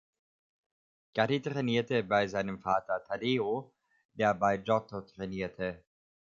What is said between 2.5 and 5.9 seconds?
Vater Taddeo, der bei Giotto trainierte.